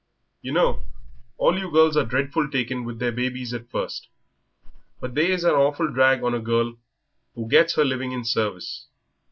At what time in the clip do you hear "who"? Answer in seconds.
7.35-7.47